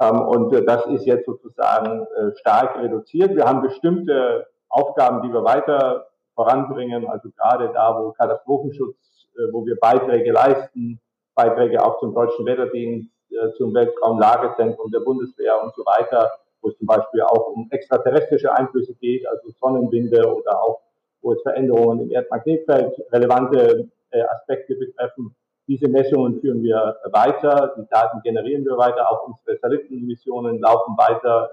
Ähm, 0.00 0.20
und 0.20 0.52
äh, 0.52 0.64
das 0.64 0.86
ist 0.86 1.06
jetzt 1.06 1.26
sozusagen 1.26 2.06
äh, 2.16 2.36
stark 2.40 2.82
reduziert. 2.82 3.36
Wir 3.36 3.44
haben 3.44 3.62
bestimmte 3.62 4.46
Aufgaben, 4.68 5.22
die 5.22 5.32
wir 5.32 5.44
weiter 5.44 6.08
voranbringen, 6.34 7.06
also 7.06 7.30
gerade 7.30 7.70
da, 7.72 7.96
wo 7.98 8.12
Katastrophenschutz, 8.12 8.96
äh, 9.36 9.52
wo 9.52 9.64
wir 9.64 9.76
Beiträge 9.78 10.32
leisten, 10.32 11.00
Beiträge 11.34 11.84
auch 11.84 12.00
zum 12.00 12.14
Deutschen 12.14 12.46
Wetterdienst, 12.46 13.08
zum 13.56 13.74
Weltraumlagezentrum 13.74 14.90
der 14.90 15.00
Bundeswehr 15.00 15.62
und 15.62 15.74
so 15.74 15.82
weiter, 15.84 16.30
wo 16.60 16.68
es 16.68 16.78
zum 16.78 16.86
Beispiel 16.86 17.22
auch 17.22 17.48
um 17.48 17.68
extraterrestrische 17.70 18.56
Einflüsse 18.56 18.94
geht, 18.94 19.26
also 19.26 19.50
Sonnenwinde 19.60 20.32
oder 20.32 20.62
auch, 20.62 20.80
wo 21.20 21.32
es 21.32 21.42
Veränderungen 21.42 22.00
im 22.00 22.10
Erdmagnetfeld 22.10 22.94
relevante 23.12 23.88
Aspekte 24.12 24.74
betreffen. 24.74 25.34
Diese 25.68 25.88
Messungen 25.88 26.40
führen 26.40 26.62
wir 26.62 26.96
weiter, 27.12 27.74
die 27.78 27.88
Daten 27.88 28.20
generieren 28.22 28.64
wir 28.64 28.76
weiter, 28.76 29.10
auch 29.10 29.28
unsere 29.28 29.56
Satellitenmissionen 29.58 30.58
laufen 30.60 30.96
weiter. 30.98 31.50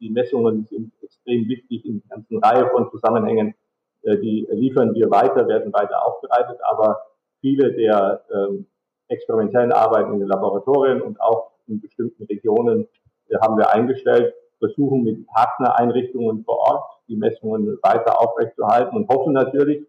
Die 0.00 0.10
Messungen 0.10 0.64
sind 0.64 0.92
extrem 1.02 1.48
wichtig 1.48 1.84
in 1.84 2.02
einer 2.08 2.16
ganzen 2.16 2.38
Reihe 2.38 2.70
von 2.70 2.90
Zusammenhängen. 2.90 3.54
Äh, 4.02 4.18
die 4.18 4.48
liefern 4.50 4.94
wir 4.94 5.10
weiter, 5.10 5.46
werden 5.46 5.72
weiter 5.72 6.04
aufbereitet, 6.04 6.58
aber 6.64 7.02
viele 7.40 7.72
der 7.72 8.24
ähm, 8.34 8.66
experimentellen 9.12 9.72
Arbeiten 9.72 10.14
in 10.14 10.20
den 10.20 10.28
Laboratorien 10.28 11.02
und 11.02 11.20
auch 11.20 11.52
in 11.68 11.80
bestimmten 11.80 12.24
Regionen 12.24 12.88
äh, 13.28 13.36
haben 13.40 13.56
wir 13.56 13.72
eingestellt, 13.72 14.34
versuchen 14.58 15.02
mit 15.02 15.26
Partnereinrichtungen 15.26 16.44
vor 16.44 16.58
Ort 16.58 16.84
die 17.08 17.16
Messungen 17.16 17.78
weiter 17.82 18.20
aufrechtzuerhalten 18.20 18.96
und 18.96 19.08
hoffen 19.08 19.32
natürlich, 19.32 19.84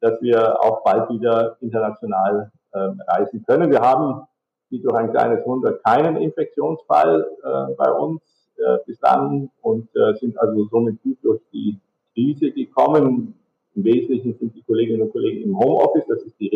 dass 0.00 0.20
wir 0.22 0.62
auch 0.62 0.82
bald 0.84 1.10
wieder 1.10 1.56
international 1.60 2.52
äh, 2.72 2.78
reisen 3.08 3.44
können. 3.46 3.70
Wir 3.70 3.80
haben, 3.80 4.26
wie 4.70 4.80
durch 4.80 4.94
ein 4.94 5.10
kleines 5.10 5.44
Wunder, 5.46 5.72
keinen 5.84 6.16
Infektionsfall 6.16 7.26
äh, 7.42 7.74
bei 7.74 7.90
uns 7.90 8.20
äh, 8.56 8.78
bislang 8.86 9.50
und 9.62 9.88
äh, 9.96 10.14
sind 10.14 10.38
also 10.38 10.66
somit 10.70 11.02
gut 11.02 11.18
durch 11.22 11.40
die 11.52 11.78
Krise 12.12 12.52
gekommen. 12.52 13.34
Im 13.74 13.84
Wesentlichen 13.84 14.34
sind 14.38 14.54
die 14.54 14.62
Kolleginnen 14.62 15.02
und 15.02 15.12
Kollegen 15.12 15.42
im 15.42 15.58
Homeoffice, 15.58 16.06
das 16.06 16.22
ist 16.22 16.38
die 16.38 16.52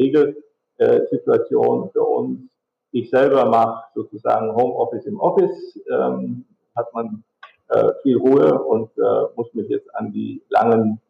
Regelsituation 0.79 1.91
für 1.91 2.03
uns. 2.03 2.41
Ich 2.93 3.11
selber 3.11 3.45
mache 3.47 3.85
sozusagen 3.95 4.55
Homeoffice 4.55 5.07
im 5.07 5.21
Office, 5.21 5.79
ähm, 5.91 6.45
hat 6.75 6.93
man 6.95 7.23
äh, 7.69 7.93
viel 8.03 8.17
Ruhe 8.17 8.63
und 8.63 8.91
äh, 8.97 9.27
muss 9.37 9.53
mich 9.55 9.69
jetzt 9.69 9.95
an 9.95 10.13
die 10.13 10.43
langen 10.49 11.01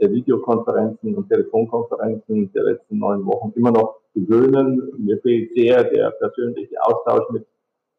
der 0.00 0.10
Videokonferenzen 0.10 1.14
und 1.14 1.28
Telefonkonferenzen 1.28 2.52
der 2.52 2.64
letzten 2.64 2.98
neun 2.98 3.24
Wochen 3.26 3.52
immer 3.56 3.70
noch 3.70 3.96
gewöhnen. 4.14 4.92
Mir 4.98 5.18
fehlt 5.18 5.54
sehr 5.54 5.84
der 5.84 6.10
persönliche 6.10 6.76
Austausch 6.82 7.28
mit 7.30 7.46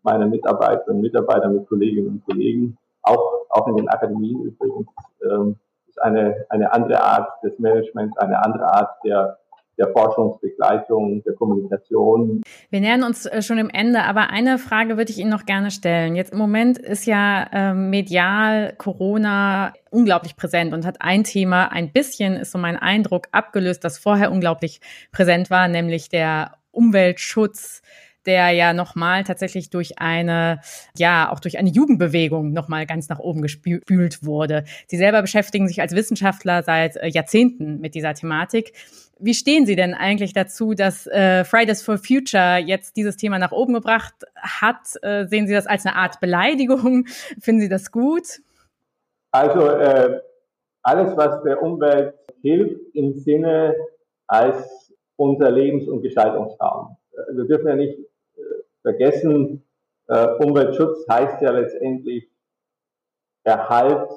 meinen 0.03 0.29
Mitarbeiterinnen 0.29 0.97
und 0.97 1.01
Mitarbeitern, 1.01 1.55
mit 1.55 1.67
Kolleginnen 1.67 2.07
und 2.07 2.25
Kollegen, 2.25 2.77
auch, 3.03 3.45
auch 3.49 3.67
in 3.67 3.77
den 3.77 3.89
Akademien 3.89 4.43
übrigens. 4.43 4.87
Ähm, 5.23 5.55
ist 5.87 6.01
eine, 6.01 6.45
eine 6.49 6.71
andere 6.71 7.01
Art 7.01 7.43
des 7.43 7.57
Managements, 7.59 8.17
eine 8.17 8.43
andere 8.43 8.65
Art 8.73 9.03
der 9.03 9.39
der 9.79 9.87
Forschungsbegleitung, 9.87 11.23
der 11.23 11.33
Kommunikation. 11.33 12.43
Wir 12.69 12.81
nähern 12.81 13.03
uns 13.03 13.25
äh, 13.25 13.41
schon 13.41 13.57
im 13.57 13.69
Ende, 13.69 14.03
aber 14.03 14.29
eine 14.29 14.59
Frage 14.59 14.97
würde 14.97 15.11
ich 15.11 15.17
Ihnen 15.17 15.31
noch 15.31 15.45
gerne 15.45 15.71
stellen. 15.71 16.15
Jetzt 16.15 16.33
im 16.33 16.37
Moment 16.37 16.77
ist 16.77 17.05
ja 17.05 17.43
äh, 17.51 17.73
medial 17.73 18.73
Corona 18.77 19.73
unglaublich 19.89 20.35
präsent 20.35 20.73
und 20.73 20.85
hat 20.85 20.97
ein 21.01 21.23
Thema 21.23 21.71
ein 21.71 21.91
bisschen, 21.91 22.35
ist 22.35 22.51
so 22.51 22.57
mein 22.57 22.77
Eindruck, 22.77 23.27
abgelöst, 23.31 23.83
das 23.83 23.97
vorher 23.97 24.31
unglaublich 24.31 24.81
präsent 25.11 25.49
war, 25.49 25.67
nämlich 25.67 26.09
der 26.09 26.51
Umweltschutz 26.71 27.81
der 28.25 28.51
ja 28.51 28.73
nochmal 28.73 29.23
tatsächlich 29.23 29.69
durch 29.69 29.99
eine, 29.99 30.59
ja, 30.97 31.31
auch 31.31 31.39
durch 31.39 31.57
eine 31.57 31.69
Jugendbewegung 31.69 32.51
nochmal 32.51 32.85
ganz 32.85 33.09
nach 33.09 33.17
oben 33.17 33.41
gespült 33.41 34.23
wurde. 34.23 34.65
Sie 34.87 34.97
selber 34.97 35.21
beschäftigen 35.21 35.67
sich 35.67 35.81
als 35.81 35.95
Wissenschaftler 35.95 36.61
seit 36.61 36.97
äh, 36.97 37.07
Jahrzehnten 37.07 37.79
mit 37.79 37.95
dieser 37.95 38.13
Thematik. 38.13 38.73
Wie 39.19 39.33
stehen 39.33 39.65
Sie 39.65 39.75
denn 39.75 39.93
eigentlich 39.93 40.33
dazu, 40.33 40.73
dass 40.73 41.05
äh, 41.07 41.43
Fridays 41.43 41.81
for 41.81 41.97
Future 41.97 42.57
jetzt 42.57 42.95
dieses 42.95 43.17
Thema 43.17 43.37
nach 43.37 43.51
oben 43.51 43.73
gebracht 43.73 44.13
hat? 44.35 44.95
Äh, 45.01 45.27
sehen 45.27 45.45
Sie 45.45 45.53
das 45.53 45.67
als 45.67 45.85
eine 45.85 45.95
Art 45.95 46.21
Beleidigung? 46.21 47.05
Finden 47.39 47.61
Sie 47.61 47.69
das 47.69 47.91
gut? 47.91 48.41
Also 49.31 49.67
äh, 49.67 50.21
alles, 50.83 51.17
was 51.17 51.43
der 51.43 51.61
Umwelt 51.61 52.13
hilft, 52.41 52.79
im 52.95 53.13
Sinne 53.19 53.75
als 54.27 54.93
unser 55.17 55.51
Lebens- 55.51 55.89
und 55.89 56.01
Gestaltungsraum. 56.01 56.95
Äh, 57.11 57.35
wir 57.35 57.45
dürfen 57.45 57.67
ja 57.67 57.75
nicht 57.75 57.97
vergessen, 58.81 59.63
Umweltschutz 60.07 61.05
heißt 61.07 61.41
ja 61.41 61.51
letztendlich 61.51 62.27
Erhalt 63.43 64.09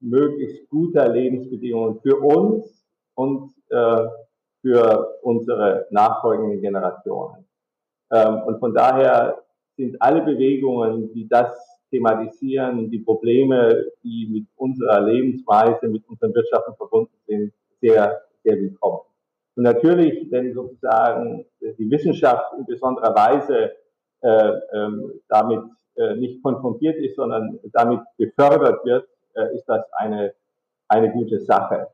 möglichst 0.00 0.68
guter 0.68 1.08
Lebensbedingungen 1.08 2.00
für 2.00 2.16
uns 2.18 2.84
und 3.14 3.52
äh, 3.70 4.06
für 4.62 5.18
unsere 5.22 5.86
nachfolgenden 5.90 6.60
Generationen. 6.60 7.44
Ähm, 8.10 8.42
und 8.46 8.58
von 8.60 8.72
daher 8.74 9.42
sind 9.76 10.00
alle 10.00 10.22
Bewegungen, 10.22 11.12
die 11.12 11.28
das 11.28 11.50
thematisieren, 11.90 12.90
die 12.90 13.00
Probleme, 13.00 13.84
die 14.02 14.28
mit 14.30 14.46
unserer 14.56 15.00
Lebensweise, 15.00 15.88
mit 15.88 16.08
unseren 16.08 16.34
Wirtschaften 16.34 16.74
verbunden 16.76 17.14
sind, 17.26 17.52
sehr, 17.80 18.22
sehr 18.42 18.56
willkommen. 18.56 19.00
Und 19.56 19.64
natürlich, 19.64 20.30
wenn 20.30 20.54
sozusagen 20.54 21.44
die 21.60 21.90
Wissenschaft 21.90 22.54
in 22.56 22.64
besonderer 22.64 23.14
Weise 23.14 23.72
äh, 24.22 24.52
ähm, 24.72 25.20
damit 25.28 25.64
äh, 25.96 26.14
nicht 26.14 26.42
konfrontiert 26.42 26.96
ist, 26.96 27.16
sondern 27.16 27.58
damit 27.72 28.00
gefördert 28.16 28.84
wird, 28.84 29.06
äh, 29.34 29.54
ist 29.54 29.64
das 29.66 29.84
eine, 29.92 30.32
eine 30.88 31.12
gute 31.12 31.40
Sache. 31.40 31.88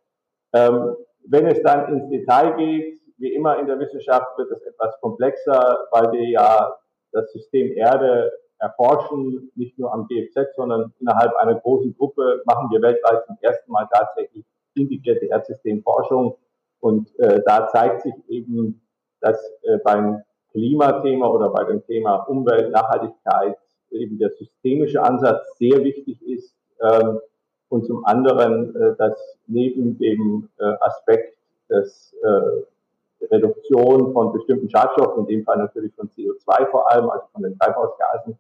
Ähm, 0.53 0.95
wenn 1.27 1.47
es 1.47 1.63
dann 1.63 1.93
ins 1.93 2.09
Detail 2.11 2.57
geht, 2.57 3.01
wie 3.19 3.35
immer 3.35 3.59
in 3.59 3.67
der 3.67 3.79
Wissenschaft 3.79 4.39
wird 4.39 4.51
es 4.53 4.63
etwas 4.63 4.99
komplexer, 5.01 5.89
weil 5.91 6.13
wir 6.13 6.29
ja 6.29 6.77
das 7.13 7.33
System 7.33 7.73
Erde 7.77 8.33
erforschen, 8.59 9.51
nicht 9.55 9.79
nur 9.79 9.93
am 9.93 10.07
GFZ, 10.09 10.55
sondern 10.57 10.93
innerhalb 11.01 11.35
einer 11.37 11.57
großen 11.57 11.97
Gruppe 11.97 12.43
machen 12.45 12.71
wir 12.71 12.83
weltweit 12.83 13.25
zum 13.27 13.37
ersten 13.41 13.71
Mal 13.71 13.89
tatsächlich 13.93 14.45
integrierte 14.75 15.27
Erdsystemforschung. 15.27 16.37
Und 16.81 17.17
äh, 17.19 17.41
da 17.45 17.69
zeigt 17.69 18.03
sich 18.03 18.15
eben, 18.29 18.81
dass 19.21 19.39
äh, 19.63 19.79
beim 19.85 20.23
Klimathema 20.53 21.29
oder 21.29 21.51
bei 21.51 21.65
dem 21.65 21.85
Thema 21.87 22.17
Umwelt, 22.29 22.71
Nachhaltigkeit 22.71 23.57
eben 23.91 24.19
der 24.19 24.31
systemische 24.31 25.03
Ansatz 25.03 25.57
sehr 25.59 25.83
wichtig 25.83 26.21
ist. 26.23 26.55
Ähm, 26.81 27.21
und 27.69 27.87
zum 27.87 28.05
anderen, 28.05 28.75
äh, 28.75 28.97
dass 28.97 29.39
neben 29.47 29.99
dem 29.99 30.49
äh, 30.59 30.65
Aspekt 30.81 31.37
des 31.69 32.15
äh, 32.23 33.27
Reduktion 33.27 34.13
von 34.13 34.33
bestimmten 34.33 34.71
Schadstoffen, 34.71 35.25
in 35.25 35.27
dem 35.27 35.45
Fall 35.45 35.59
natürlich 35.59 35.95
von 35.95 36.09
CO2 36.11 36.67
vor 36.71 36.91
allem, 36.91 37.11
also 37.11 37.27
von 37.33 37.43
den 37.43 37.59
Treibhausgasen, 37.59 38.39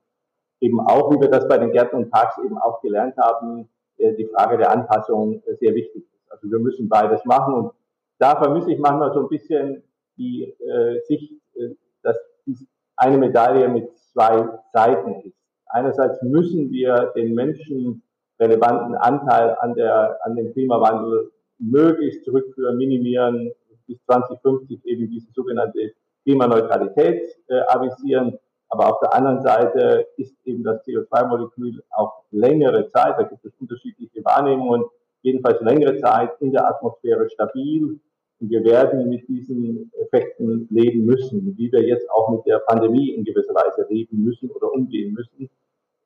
eben 0.60 0.80
auch, 0.80 1.10
wie 1.12 1.20
wir 1.20 1.30
das 1.30 1.46
bei 1.48 1.58
den 1.58 1.72
Gärten 1.72 1.96
und 1.96 2.10
Parks 2.10 2.38
eben 2.44 2.58
auch 2.58 2.80
gelernt 2.80 3.16
haben, 3.16 3.68
äh, 3.98 4.14
die 4.14 4.26
Frage 4.26 4.56
der 4.58 4.70
Anpassung 4.70 5.42
äh, 5.46 5.54
sehr 5.56 5.74
wichtig 5.74 6.04
ist. 6.04 6.30
Also 6.30 6.50
wir 6.50 6.58
müssen 6.58 6.88
beides 6.88 7.24
machen 7.24 7.54
und 7.54 7.72
da 8.18 8.36
vermisse 8.36 8.72
ich 8.72 8.78
manchmal 8.78 9.12
so 9.12 9.20
ein 9.20 9.28
bisschen 9.28 9.82
die 10.16 10.44
äh, 10.44 11.00
Sicht, 11.06 11.32
äh, 11.54 11.70
dass 12.02 12.16
dies 12.46 12.66
eine 12.96 13.18
Medaille 13.18 13.68
mit 13.68 13.96
zwei 14.12 14.48
Seiten 14.72 15.14
ist. 15.22 15.36
Einerseits 15.66 16.20
müssen 16.22 16.70
wir 16.70 17.12
den 17.14 17.34
Menschen 17.34 18.02
relevanten 18.40 18.94
Anteil 18.94 19.56
an, 19.60 19.74
der, 19.74 20.18
an 20.24 20.36
dem 20.36 20.52
Klimawandel 20.52 21.30
möglichst 21.58 22.24
zurückführen, 22.24 22.76
minimieren, 22.76 23.52
bis 23.86 24.02
2050 24.04 24.84
eben 24.84 25.08
diese 25.10 25.32
sogenannte 25.32 25.92
Klimaneutralität 26.24 27.22
äh, 27.48 27.60
avisieren. 27.68 28.38
Aber 28.68 28.92
auf 28.92 29.00
der 29.00 29.14
anderen 29.14 29.40
Seite 29.42 30.06
ist 30.16 30.36
eben 30.44 30.62
das 30.62 30.84
CO2-Molekül 30.86 31.82
auch 31.90 32.24
längere 32.30 32.86
Zeit, 32.88 33.18
da 33.18 33.22
gibt 33.22 33.44
es 33.44 33.52
unterschiedliche 33.58 34.22
Wahrnehmungen, 34.24 34.84
jedenfalls 35.22 35.60
längere 35.62 35.96
Zeit 35.96 36.30
in 36.40 36.52
der 36.52 36.68
Atmosphäre 36.68 37.28
stabil. 37.30 37.98
Und 38.40 38.50
wir 38.50 38.62
werden 38.62 39.08
mit 39.08 39.26
diesen 39.26 39.90
Effekten 40.00 40.68
leben 40.70 41.06
müssen, 41.06 41.56
wie 41.56 41.72
wir 41.72 41.82
jetzt 41.82 42.08
auch 42.10 42.28
mit 42.30 42.46
der 42.46 42.58
Pandemie 42.60 43.10
in 43.10 43.24
gewisser 43.24 43.54
Weise 43.54 43.86
leben 43.88 44.22
müssen 44.22 44.50
oder 44.50 44.72
umgehen 44.72 45.12
müssen. 45.12 45.50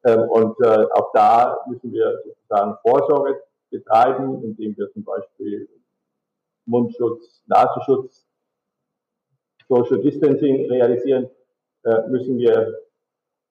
Ähm, 0.05 0.29
und 0.29 0.61
äh, 0.61 0.87
auch 0.93 1.13
da 1.13 1.59
müssen 1.69 1.93
wir 1.93 2.21
sozusagen 2.25 2.77
Vorsorge 2.83 3.43
betreiben, 3.71 4.43
indem 4.43 4.77
wir 4.77 4.91
zum 4.93 5.05
Beispiel 5.05 5.69
Mundschutz, 6.67 7.43
Nasenschutz, 7.47 8.27
Social 9.69 10.01
Distancing 10.01 10.71
realisieren, 10.71 11.31
äh, 11.85 12.09
müssen 12.09 12.39
wir 12.39 12.75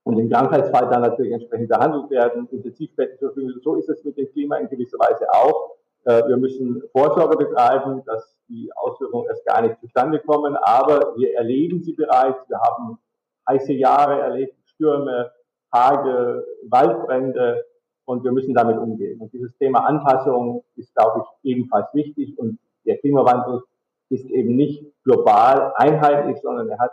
und 0.04 0.18
im 0.18 0.30
Krankheitsfall 0.30 0.90
dann 0.90 1.02
natürlich 1.02 1.32
entsprechend 1.32 1.70
behandelt 1.70 2.10
werden, 2.10 2.48
Intensivbetten 2.52 3.20
zur 3.20 3.30
Verfügung. 3.30 3.62
So 3.64 3.76
ist 3.76 3.90
es 3.90 4.04
mit 4.04 4.18
dem 4.18 4.32
Klima 4.32 4.58
in 4.58 4.68
gewisser 4.68 4.98
Weise 4.98 5.32
auch. 5.32 5.76
Äh, 6.06 6.28
wir 6.28 6.38
müssen 6.38 6.82
Vorsorge 6.92 7.38
betreiben, 7.38 8.04
dass 8.06 8.36
die 8.50 8.72
Auswirkungen 8.76 9.28
erst 9.28 9.46
gar 9.46 9.62
nicht 9.62 9.80
zustande 9.80 10.20
kommen, 10.20 10.56
aber 10.58 11.16
wir 11.18 11.36
erleben 11.36 11.84
sie 11.84 11.94
bereits. 11.94 12.50
Wir 12.50 12.60
haben 12.60 12.98
heiße 13.48 13.74
Jahre 13.74 14.22
erlebt, 14.22 14.56
Stürme, 14.66 15.32
Hagel, 15.74 16.46
Waldbrände 16.70 17.66
und 18.06 18.24
wir 18.24 18.32
müssen 18.32 18.54
damit 18.54 18.78
umgehen. 18.78 19.20
Und 19.22 19.32
dieses 19.34 19.56
Thema 19.58 19.86
Anpassung 19.86 20.64
ist, 20.76 20.94
glaube 20.96 21.24
ich, 21.24 21.52
ebenfalls 21.52 21.94
wichtig 21.94 22.38
und 22.38 22.60
der 22.86 22.98
Klimawandel 22.98 23.62
ist 24.10 24.26
eben 24.26 24.56
nicht 24.56 24.84
global 25.04 25.74
einheitlich, 25.76 26.38
sondern 26.42 26.70
er 26.70 26.80
hat 26.80 26.92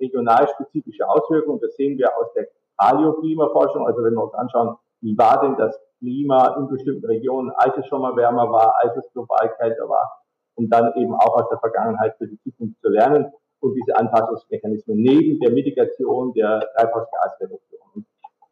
regional 0.00 0.48
spezifische 0.48 1.06
Auswirkungen. 1.08 1.60
Das 1.60 1.76
sehen 1.76 1.98
wir 1.98 2.16
aus 2.16 2.32
der 2.34 2.48
Paleoklimaforschung. 2.78 3.86
Also 3.86 4.02
wenn 4.02 4.14
wir 4.14 4.24
uns 4.24 4.34
anschauen, 4.34 4.76
wie 5.00 5.16
war 5.18 5.40
denn 5.42 5.56
das 5.56 5.78
Klima 5.98 6.56
in 6.58 6.68
bestimmten 6.68 7.04
Regionen, 7.04 7.50
als 7.56 7.76
es 7.76 7.86
schon 7.86 8.00
mal 8.00 8.16
wärmer 8.16 8.50
war, 8.50 8.74
als 8.82 8.96
es 8.96 9.12
global 9.12 9.54
kälter 9.58 9.88
war, 9.88 10.22
um 10.54 10.68
dann 10.70 10.92
eben 10.96 11.14
auch 11.14 11.36
aus 11.36 11.48
der 11.50 11.58
Vergangenheit 11.58 12.16
für 12.16 12.26
die 12.26 12.40
Zukunft 12.40 12.80
zu 12.80 12.88
lernen 12.88 13.30
und 13.60 13.74
diese 13.74 13.96
Anpassungsmechanismen 13.96 14.96
neben 14.96 15.38
der 15.40 15.50
Mitigation 15.50 16.32
der 16.32 16.60
Treibhausgasreduktion. 16.76 17.83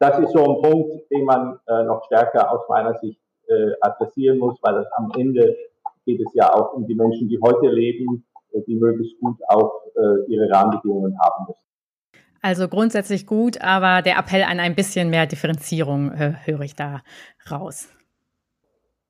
Das 0.03 0.19
ist 0.19 0.33
so 0.33 0.39
ein 0.43 0.61
Punkt, 0.61 1.09
den 1.11 1.23
man 1.23 1.57
äh, 1.65 1.83
noch 1.85 2.03
stärker 2.07 2.51
aus 2.51 2.67
meiner 2.67 2.93
Sicht 2.95 3.21
äh, 3.47 3.71
adressieren 3.79 4.37
muss, 4.37 4.59
weil 4.61 4.73
das 4.73 4.85
am 4.97 5.09
Ende 5.15 5.55
geht 6.05 6.19
es 6.19 6.33
ja 6.33 6.53
auch 6.53 6.73
um 6.73 6.85
die 6.85 6.93
Menschen, 6.93 7.29
die 7.29 7.39
heute 7.41 7.67
leben, 7.67 8.25
äh, 8.51 8.59
die 8.67 8.75
möglichst 8.75 9.17
gut 9.21 9.37
auch 9.47 9.71
äh, 9.95 10.29
ihre 10.29 10.51
Rahmenbedingungen 10.51 11.17
haben 11.21 11.45
müssen. 11.47 11.63
Also 12.41 12.67
grundsätzlich 12.67 13.25
gut, 13.25 13.61
aber 13.61 14.01
der 14.01 14.17
Appell 14.17 14.43
an 14.43 14.59
ein 14.59 14.75
bisschen 14.75 15.09
mehr 15.09 15.25
Differenzierung 15.25 16.11
äh, 16.11 16.33
höre 16.43 16.59
ich 16.59 16.75
da 16.75 16.99
raus. 17.49 17.87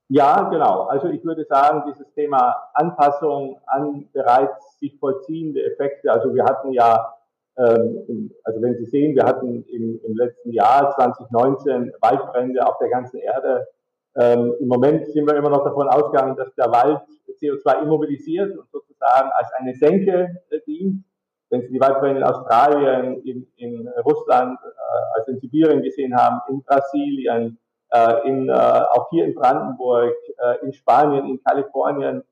Ja, 0.09 0.47
genau. 0.51 0.83
Also 0.83 1.07
ich 1.07 1.25
würde 1.25 1.43
sagen, 1.45 1.91
dieses 1.91 2.13
Thema 2.13 2.55
Anpassung 2.75 3.59
an 3.65 4.07
bereits 4.13 4.77
sich 4.77 4.95
vollziehende 4.99 5.63
Effekte. 5.63 6.11
Also 6.11 6.35
wir 6.35 6.43
hatten 6.43 6.71
ja, 6.71 7.15
also 7.55 8.61
wenn 8.61 8.75
Sie 8.77 8.85
sehen, 8.85 9.15
wir 9.15 9.25
hatten 9.25 9.63
im, 9.65 9.99
im 10.03 10.15
letzten 10.15 10.51
Jahr 10.51 10.91
2019 10.95 11.93
Waldbrände 12.01 12.65
auf 12.65 12.77
der 12.79 12.89
ganzen 12.89 13.19
Erde. 13.19 13.67
Ähm, 14.15 14.53
Im 14.59 14.67
Moment 14.67 15.07
sind 15.07 15.25
wir 15.27 15.35
immer 15.35 15.49
noch 15.49 15.63
davon 15.63 15.87
ausgegangen, 15.87 16.35
dass 16.35 16.53
der 16.55 16.71
Wald 16.71 17.01
CO2 17.41 17.83
immobilisiert 17.83 18.57
und 18.57 18.69
sozusagen 18.71 19.29
als 19.33 19.51
eine 19.53 19.73
Senke 19.73 20.41
äh, 20.49 20.59
dient. 20.67 21.03
Wenn 21.49 21.61
Sie 21.61 21.69
die 21.69 21.79
Waldbrände 21.79 22.21
in 22.21 22.23
Australien, 22.23 23.21
in, 23.23 23.47
in 23.57 23.87
Russland, 24.05 24.59
äh, 24.63 25.17
also 25.17 25.31
in 25.31 25.39
Sibirien 25.39 25.81
gesehen 25.81 26.15
haben, 26.15 26.41
in 26.49 26.63
Brasilien, 26.63 27.59
äh, 27.91 28.27
in, 28.27 28.49
auch 28.49 29.09
hier 29.11 29.25
in 29.25 29.35
Brandenburg, 29.35 30.15
in 30.63 30.73
Spanien, 30.73 31.27
in 31.27 31.43
Kalifornien, 31.43 32.23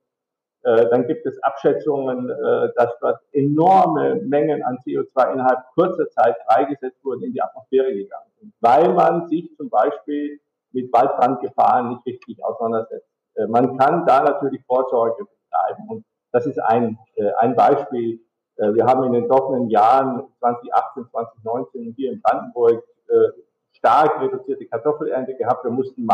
dann 0.63 1.07
gibt 1.07 1.25
es 1.25 1.41
Abschätzungen, 1.41 2.29
äh, 2.29 2.69
dass 2.75 2.91
dort 2.99 3.19
enorme 3.31 4.15
Mengen 4.15 4.61
an 4.63 4.77
CO2 4.85 5.33
innerhalb 5.33 5.59
kurzer 5.73 6.07
Zeit 6.09 6.35
freigesetzt 6.47 7.03
wurden, 7.03 7.23
in 7.23 7.33
die 7.33 7.41
Atmosphäre 7.41 7.93
gegangen 7.93 8.31
sind, 8.39 8.53
weil 8.61 8.93
man 8.93 9.27
sich 9.27 9.55
zum 9.57 9.69
Beispiel 9.69 10.39
mit 10.71 10.91
Waldbrandgefahren 10.93 11.89
nicht 11.89 12.05
richtig 12.05 12.43
auseinandersetzt. 12.43 13.07
Äh, 13.35 13.47
man 13.47 13.77
kann 13.77 14.05
da 14.05 14.23
natürlich 14.23 14.63
Vorsorge 14.65 15.25
betreiben. 15.25 15.89
Und 15.89 16.05
das 16.31 16.45
ist 16.45 16.59
ein, 16.59 16.97
äh, 17.15 17.31
ein 17.39 17.55
Beispiel. 17.55 18.19
Äh, 18.57 18.73
wir 18.73 18.85
haben 18.85 19.03
in 19.03 19.13
den 19.13 19.27
trockenen 19.27 19.69
Jahren 19.69 20.27
2018, 20.39 21.07
2019 21.11 21.93
hier 21.97 22.11
in 22.13 22.21
Brandenburg 22.21 22.83
stark 23.73 24.21
reduzierte 24.21 24.65
Kartoffelernte 24.67 25.35
gehabt. 25.35 25.65
Wir 25.65 25.71
mussten 25.71 26.05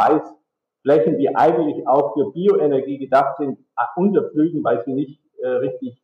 Maisflächen, 0.88 1.18
die 1.18 1.36
eigentlich 1.36 1.88
auch 1.88 2.14
für 2.14 2.32
Bioenergie 2.32 2.98
gedacht 2.98 3.38
sind, 3.38 3.60
unterpflügen, 3.96 4.64
weil 4.64 4.84
sie 4.84 4.94
nicht 4.94 5.22
richtig 5.44 6.02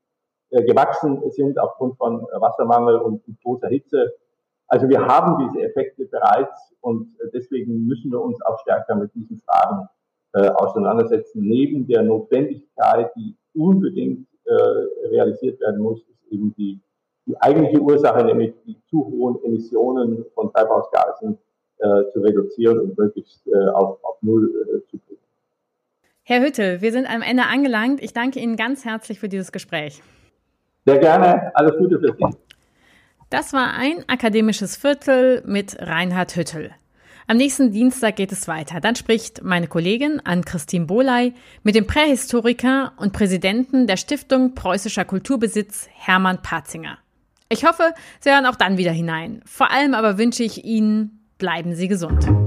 gewachsen 0.51 1.21
sind 1.31 1.57
aufgrund 1.57 1.97
von 1.97 2.21
Wassermangel 2.21 2.97
und 2.97 3.23
großer 3.43 3.67
Hitze. 3.69 4.13
Also 4.67 4.87
wir 4.87 5.05
haben 5.05 5.47
diese 5.47 5.65
Effekte 5.65 6.05
bereits 6.05 6.73
und 6.81 7.15
deswegen 7.33 7.85
müssen 7.85 8.11
wir 8.11 8.21
uns 8.21 8.41
auch 8.45 8.59
stärker 8.59 8.95
mit 8.95 9.13
diesen 9.13 9.39
Fragen 9.39 9.87
äh, 10.33 10.49
auseinandersetzen. 10.49 11.41
Neben 11.41 11.87
der 11.87 12.03
Notwendigkeit, 12.03 13.11
die 13.15 13.35
unbedingt 13.53 14.27
äh, 14.45 14.53
realisiert 15.09 15.59
werden 15.59 15.81
muss, 15.81 16.01
ist 16.07 16.31
eben 16.31 16.53
die, 16.55 16.81
die 17.25 17.39
eigentliche 17.39 17.79
Ursache, 17.79 18.23
nämlich 18.23 18.53
die 18.65 18.81
zu 18.89 19.05
hohen 19.05 19.43
Emissionen 19.43 20.25
von 20.33 20.51
Treibhausgasen 20.51 21.37
äh, 21.83 22.11
zu 22.13 22.21
reduzieren 22.21 22.79
und 22.79 22.97
möglichst 22.97 23.45
äh, 23.47 23.69
auf, 23.69 24.03
auf 24.03 24.17
Null 24.21 24.45
äh, 24.47 24.89
zu 24.89 24.97
bringen. 24.97 25.19
Herr 26.23 26.41
Hüttel, 26.41 26.81
wir 26.81 26.91
sind 26.93 27.05
am 27.05 27.21
Ende 27.21 27.43
angelangt. 27.43 28.01
Ich 28.01 28.13
danke 28.13 28.39
Ihnen 28.39 28.55
ganz 28.55 28.85
herzlich 28.85 29.19
für 29.19 29.27
dieses 29.27 29.51
Gespräch. 29.51 30.01
Sehr 30.85 30.99
gerne. 30.99 31.51
Alles 31.55 31.77
Gute 31.77 31.99
für 31.99 32.15
Sie. 32.17 32.37
Das 33.29 33.51
war 33.51 33.73
ein 33.73 34.05
akademisches 34.07 34.77
Viertel 34.77 35.43
mit 35.45 35.75
Reinhard 35.79 36.35
Hüttel. 36.35 36.71
Am 37.27 37.37
nächsten 37.37 37.71
Dienstag 37.71 38.15
geht 38.17 38.31
es 38.31 38.47
weiter. 38.47 38.79
Dann 38.79 38.95
spricht 38.95 39.43
meine 39.43 39.67
Kollegin 39.67 40.21
Ann-Christine 40.23 40.85
Bohley 40.85 41.33
mit 41.63 41.75
dem 41.75 41.87
Prähistoriker 41.87 42.93
und 42.97 43.13
Präsidenten 43.13 43.87
der 43.87 43.97
Stiftung 43.97 44.55
Preußischer 44.55 45.05
Kulturbesitz 45.05 45.87
Hermann 45.91 46.41
Patzinger. 46.41 46.97
Ich 47.49 47.65
hoffe, 47.65 47.93
Sie 48.19 48.29
hören 48.29 48.45
auch 48.45 48.55
dann 48.55 48.77
wieder 48.77 48.91
hinein. 48.91 49.41
Vor 49.45 49.71
allem 49.71 49.93
aber 49.93 50.17
wünsche 50.17 50.43
ich 50.43 50.65
Ihnen, 50.65 51.22
bleiben 51.37 51.73
Sie 51.73 51.87
gesund. 51.87 52.42